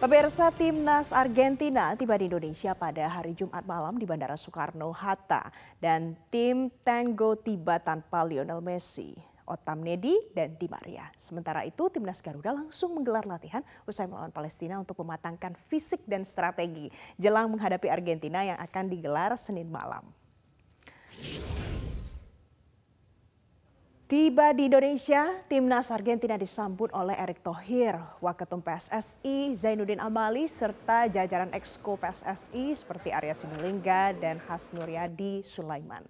[0.00, 6.72] Pemirsa timnas Argentina tiba di Indonesia pada hari Jumat malam di Bandara Soekarno-Hatta dan tim
[6.80, 9.12] Tango tiba tanpa Lionel Messi,
[9.44, 11.04] Otam Nedi, dan Di Maria.
[11.20, 16.88] Sementara itu timnas Garuda langsung menggelar latihan usai melawan Palestina untuk mematangkan fisik dan strategi
[17.20, 20.08] jelang menghadapi Argentina yang akan digelar Senin malam.
[24.10, 31.54] Tiba di Indonesia, timnas Argentina disambut oleh Erick Thohir, Waketum PSSI, Zainuddin Amali, serta jajaran
[31.54, 36.02] exco PSSI seperti Arya Sinulinga dan Hasnuryadi Sulaiman.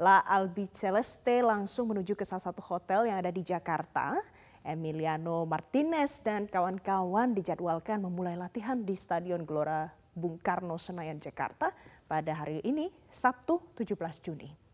[0.00, 4.16] La Albi Celeste langsung menuju ke salah satu hotel yang ada di Jakarta.
[4.64, 11.68] Emiliano Martinez dan kawan-kawan dijadwalkan memulai latihan di Stadion Gelora Bung Karno Senayan Jakarta
[12.08, 14.69] pada hari ini, Sabtu 17 Juni.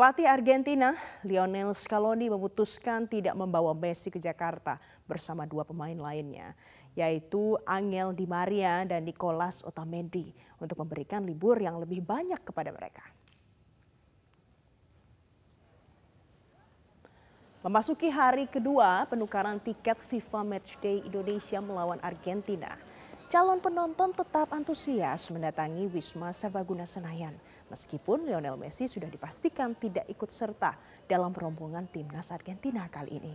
[0.00, 0.96] Pelatih Argentina,
[1.28, 6.56] Lionel Scaloni memutuskan tidak membawa Messi ke Jakarta bersama dua pemain lainnya,
[6.96, 13.04] yaitu Angel Di Maria dan Nicolas Otamendi untuk memberikan libur yang lebih banyak kepada mereka.
[17.60, 22.72] Memasuki hari kedua penukaran tiket FIFA Matchday Indonesia melawan Argentina,
[23.28, 27.36] calon penonton tetap antusias mendatangi Wisma Serbaguna Senayan
[27.70, 30.74] Meskipun Lionel Messi sudah dipastikan tidak ikut serta
[31.06, 33.34] dalam rombongan timnas Argentina kali ini.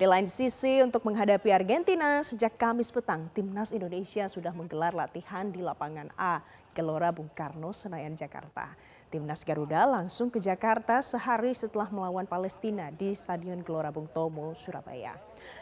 [0.00, 5.60] Di lain sisi untuk menghadapi Argentina, sejak Kamis petang timnas Indonesia sudah menggelar latihan di
[5.60, 6.40] lapangan A
[6.72, 8.72] Gelora Bung Karno, Senayan, Jakarta.
[9.12, 15.12] Timnas Garuda langsung ke Jakarta sehari setelah melawan Palestina di Stadion Gelora Bung Tomo, Surabaya.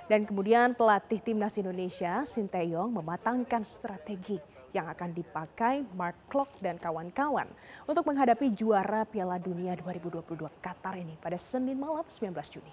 [0.07, 4.39] Dan kemudian pelatih timnas Indonesia, Sinteyong, mematangkan strategi
[4.77, 7.49] yang akan dipakai Mark Klok dan kawan-kawan
[7.89, 12.73] untuk menghadapi juara Piala Dunia 2022 Qatar ini pada Senin malam 19 Juni.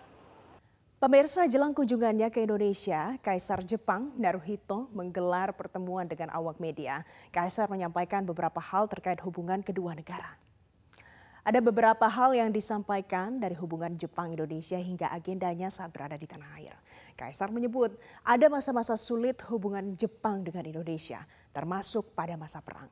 [0.95, 7.03] Pemirsa jelang kunjungannya ke Indonesia, Kaisar Jepang Naruhito menggelar pertemuan dengan awak media.
[7.29, 10.39] Kaisar menyampaikan beberapa hal terkait hubungan kedua negara.
[11.45, 16.73] Ada beberapa hal yang disampaikan dari hubungan Jepang-Indonesia hingga agendanya saat berada di tanah air.
[17.13, 17.93] Kaisar menyebut
[18.25, 21.21] ada masa-masa sulit hubungan Jepang dengan Indonesia,
[21.55, 22.91] termasuk pada masa perang.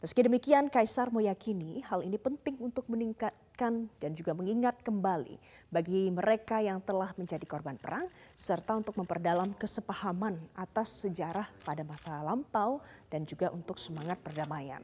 [0.00, 5.36] Meski demikian, Kaisar meyakini hal ini penting untuk meningkatkan dan juga mengingat kembali
[5.68, 12.16] bagi mereka yang telah menjadi korban perang, serta untuk memperdalam kesepahaman atas sejarah pada masa
[12.24, 12.80] lampau
[13.12, 14.80] dan juga untuk semangat perdamaian.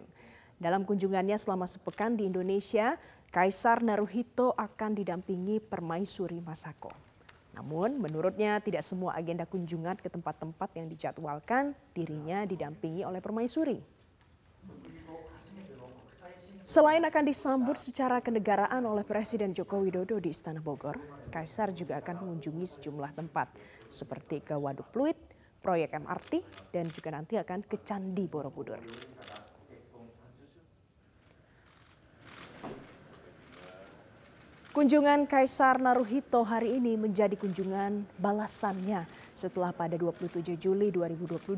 [0.60, 3.00] Dalam kunjungannya selama sepekan di Indonesia,
[3.32, 6.92] Kaisar Naruhito akan didampingi Permaisuri Masako.
[7.56, 13.80] Namun menurutnya tidak semua agenda kunjungan ke tempat-tempat yang dijadwalkan dirinya didampingi oleh Permaisuri.
[16.66, 20.98] Selain akan disambut secara kenegaraan oleh Presiden Joko Widodo di Istana Bogor,
[21.30, 23.54] Kaisar juga akan mengunjungi sejumlah tempat
[23.86, 25.14] seperti ke Waduk Pluit,
[25.62, 26.42] proyek MRT,
[26.74, 28.82] dan juga nanti akan ke Candi Borobudur.
[34.76, 41.56] Kunjungan Kaisar Naruhito hari ini menjadi kunjungan balasannya setelah pada 27 Juli 2022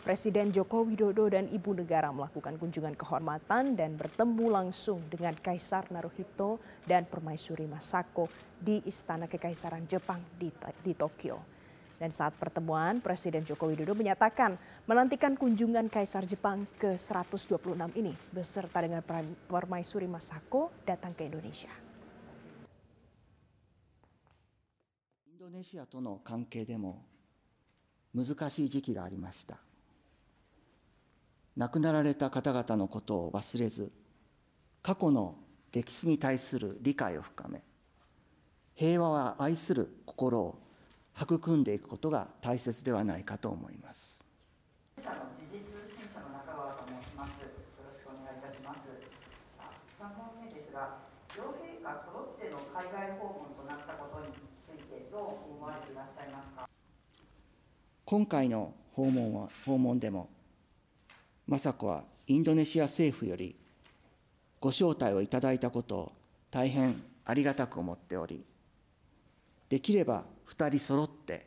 [0.00, 6.56] Presiden Joko Widodo dan Ibu Negara melakukan kunjungan kehormatan dan bertemu langsung dengan Kaisar Naruhito
[6.88, 10.48] dan Permaisuri Masako di Istana Kekaisaran Jepang di,
[10.80, 11.36] di Tokyo.
[12.00, 14.56] Dan saat pertemuan, Presiden Joko Widodo menyatakan
[14.88, 19.04] menantikan kunjungan Kaisar Jepang ke-126 ini beserta dengan
[19.44, 21.85] Permaisuri Masako datang ke Indonesia.
[25.46, 27.04] ドネシアとの関係でも
[28.12, 29.58] 難しい時期がありました
[31.56, 33.92] 亡くなられた方々のことを忘れず
[34.82, 35.36] 過去の
[35.70, 37.62] 歴史に対する理解を深め
[38.74, 40.58] 平和は愛する心を
[41.16, 44.24] 育んでいくことが大切ではないかと思います。
[44.96, 47.40] 時事通信社の中川と申します。
[47.40, 47.48] よ
[47.88, 48.84] ろしくお願いいたします。
[49.96, 50.98] 3問目ですが、
[51.34, 54.56] 両陛下揃っての海外訪問となったことに
[55.16, 55.25] どう思われていらっしゃいますか
[58.04, 60.28] 今回の訪問は訪問でも、
[61.48, 63.56] 雅子はインドネシア政府より
[64.60, 66.12] ご招待をいただいたことを
[66.50, 68.44] 大変ありがたく思っており、
[69.68, 71.46] できれば2人揃って、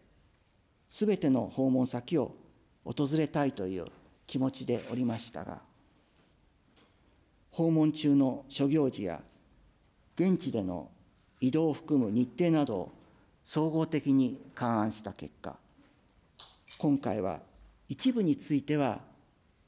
[0.90, 2.36] すべての訪問先を
[2.84, 3.86] 訪れたいという
[4.28, 5.62] 気持ちでおりましたが、
[7.52, 9.22] 訪問中の諸行事や
[10.16, 10.92] 現地での
[11.40, 12.99] 移動を含む日程などを
[13.49, 15.57] 総合的に勘案した結果、
[16.79, 17.41] 今回は
[17.89, 19.01] 一部については、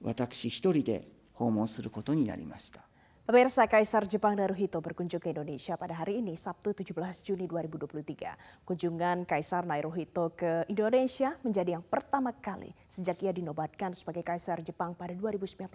[0.03, 2.87] 私一人で訪問することになりました。
[3.27, 6.94] Pemirsa Kaisar Jepang Naruhito berkunjung ke Indonesia pada hari ini, Sabtu 17
[7.27, 8.62] Juni 2023.
[8.62, 14.94] Kunjungan Kaisar Naruhito ke Indonesia menjadi yang pertama kali sejak ia dinobatkan sebagai Kaisar Jepang
[14.94, 15.67] pada 2019.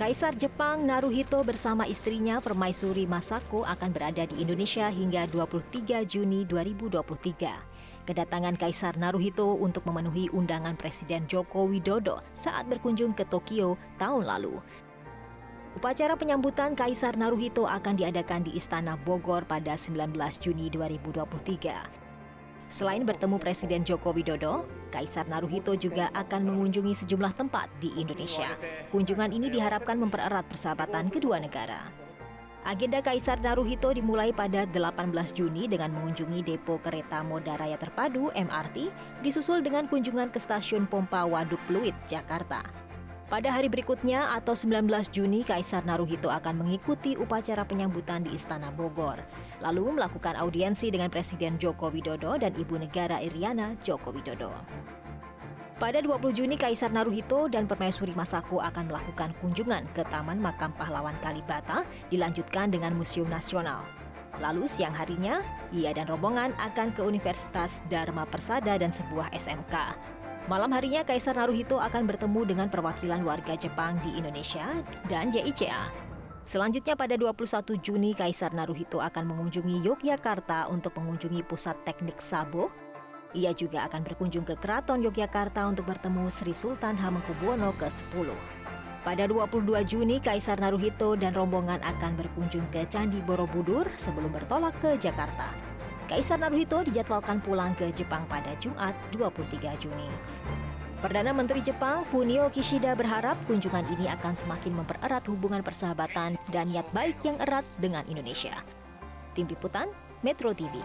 [0.00, 8.08] Kaisar Jepang Naruhito bersama istrinya Permaisuri Masako akan berada di Indonesia hingga 23 Juni 2023.
[8.08, 14.56] Kedatangan Kaisar Naruhito untuk memenuhi undangan Presiden Joko Widodo saat berkunjung ke Tokyo tahun lalu.
[15.76, 21.99] Upacara penyambutan Kaisar Naruhito akan diadakan di Istana Bogor pada 19 Juni 2023.
[22.70, 24.62] Selain bertemu Presiden Joko Widodo,
[24.94, 28.54] Kaisar Naruhito juga akan mengunjungi sejumlah tempat di Indonesia.
[28.94, 31.90] Kunjungan ini diharapkan mempererat persahabatan kedua negara.
[32.62, 38.86] Agenda Kaisar Naruhito dimulai pada 18 Juni dengan mengunjungi depo kereta moda raya terpadu MRT,
[39.26, 42.62] disusul dengan kunjungan ke stasiun Pompa Waduk Pluit, Jakarta.
[43.30, 49.22] Pada hari berikutnya atau 19 Juni, Kaisar Naruhito akan mengikuti upacara penyambutan di Istana Bogor.
[49.62, 54.50] Lalu melakukan audiensi dengan Presiden Joko Widodo dan Ibu Negara Iriana Joko Widodo.
[55.78, 61.14] Pada 20 Juni, Kaisar Naruhito dan Permaisuri Masako akan melakukan kunjungan ke Taman Makam Pahlawan
[61.22, 63.86] Kalibata, dilanjutkan dengan Museum Nasional.
[64.42, 65.38] Lalu siang harinya,
[65.70, 69.74] ia dan rombongan akan ke Universitas Dharma Persada dan sebuah SMK.
[70.48, 74.64] Malam harinya Kaisar Naruhito akan bertemu dengan perwakilan warga Jepang di Indonesia
[75.04, 75.92] dan JICA.
[76.48, 82.72] Selanjutnya pada 21 Juni Kaisar Naruhito akan mengunjungi Yogyakarta untuk mengunjungi pusat teknik Sabo.
[83.36, 88.34] Ia juga akan berkunjung ke Keraton Yogyakarta untuk bertemu Sri Sultan Hamengkubuwono ke-10.
[89.00, 94.98] Pada 22 Juni, Kaisar Naruhito dan rombongan akan berkunjung ke Candi Borobudur sebelum bertolak ke
[94.98, 95.69] Jakarta.
[96.10, 100.10] Kaisar Naruhito dijadwalkan pulang ke Jepang pada Jumat 23 Juni.
[100.98, 106.90] Perdana Menteri Jepang Fumio Kishida berharap kunjungan ini akan semakin mempererat hubungan persahabatan dan niat
[106.90, 108.58] baik yang erat dengan Indonesia.
[109.38, 109.86] Tim Liputan
[110.26, 110.82] Metro TV.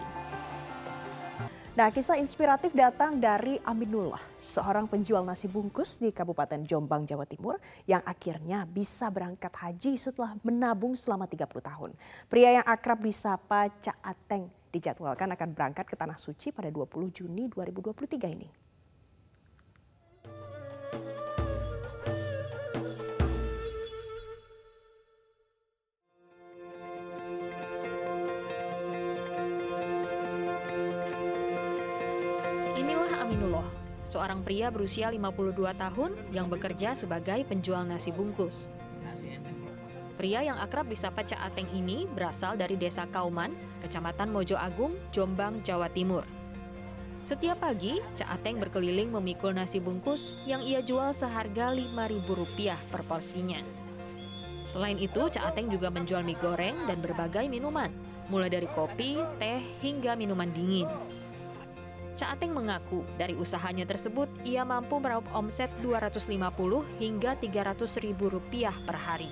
[1.74, 7.58] Nah, kisah inspiratif datang dari Aminullah, seorang penjual nasi bungkus di Kabupaten Jombang, Jawa Timur
[7.90, 11.90] yang akhirnya bisa berangkat haji setelah menabung selama 30 tahun.
[12.30, 17.48] Pria yang akrab disapa Cak Ateng dijadwalkan akan berangkat ke Tanah Suci pada 20 Juni
[17.48, 18.48] 2023 ini.
[32.76, 33.64] Inilah Aminullah,
[34.04, 38.68] seorang pria berusia 52 tahun yang bekerja sebagai penjual nasi bungkus.
[40.16, 43.52] Pria yang akrab disapa Cak Ateng ini berasal dari desa Kauman,
[43.86, 46.26] kecamatan Mojo Agung, Jombang, Jawa Timur.
[47.22, 53.62] Setiap pagi, Cak Ateng berkeliling memikul nasi bungkus yang ia jual seharga Rp5.000 per porsinya.
[54.66, 57.90] Selain itu, Cak Ateng juga menjual mie goreng dan berbagai minuman,
[58.30, 60.90] mulai dari kopi, teh, hingga minuman dingin.
[62.16, 66.32] Cak Ateng mengaku dari usahanya tersebut ia mampu meraup omset 250
[66.96, 69.28] hingga 300 ribu rupiah per hari.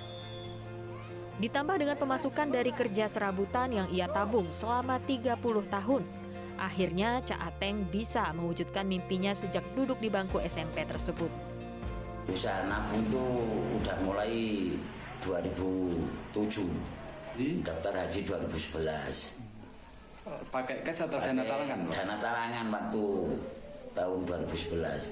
[1.34, 5.34] Ditambah dengan pemasukan dari kerja serabutan yang ia tabung selama 30
[5.66, 6.06] tahun.
[6.54, 11.26] Akhirnya Cak Ateng bisa mewujudkan mimpinya sejak duduk di bangku SMP tersebut.
[12.30, 13.26] Usaha nabung itu
[13.82, 14.70] udah mulai
[15.26, 16.62] 2007.
[17.66, 19.34] Daftar haji 2011.
[20.54, 21.82] Pakai cash atau dana talangan?
[21.82, 21.92] Pak?
[21.98, 23.04] Dana talangan waktu
[23.98, 25.10] tahun 2011.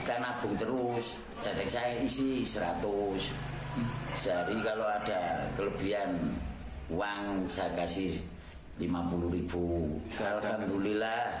[0.00, 1.20] Kita nabung terus.
[1.44, 3.53] Dadek saya isi 100
[4.18, 6.10] sehari kalau ada kelebihan
[6.92, 8.20] uang saya kasih
[8.78, 11.38] 50 ribu Alhamdulillah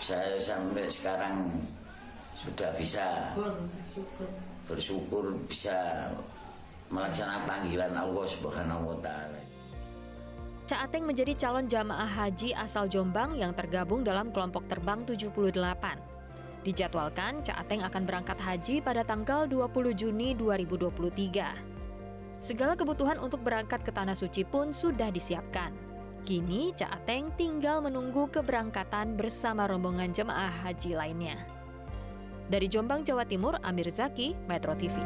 [0.00, 1.36] saya sampai sekarang
[2.40, 3.36] sudah bisa
[4.64, 6.08] bersyukur bisa
[6.90, 9.40] melaksanakan panggilan Allah Subhanahu wa taala.
[10.66, 16.09] Cak Ateng menjadi calon jamaah haji asal Jombang yang tergabung dalam kelompok terbang 78.
[16.60, 21.56] Dijadwalkan, Cak Ateng akan berangkat haji pada tanggal 20 Juni 2023.
[22.44, 25.72] Segala kebutuhan untuk berangkat ke Tanah Suci pun sudah disiapkan.
[26.20, 31.40] Kini, Cak Ateng tinggal menunggu keberangkatan bersama rombongan jemaah haji lainnya.
[32.52, 35.00] Dari Jombang, Jawa Timur, Amir Zaki, Metro TV.